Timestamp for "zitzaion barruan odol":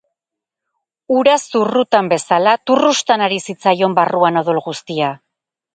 3.47-4.65